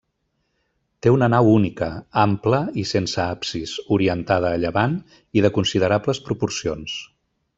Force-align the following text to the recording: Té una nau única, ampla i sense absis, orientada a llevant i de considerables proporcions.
Té 1.05 1.11
una 1.15 1.27
nau 1.33 1.49
única, 1.51 1.89
ampla 2.21 2.61
i 2.83 2.87
sense 2.93 3.21
absis, 3.25 3.75
orientada 3.99 4.49
a 4.55 4.61
llevant 4.65 4.97
i 5.41 5.47
de 5.47 5.55
considerables 5.61 6.25
proporcions. 6.31 6.97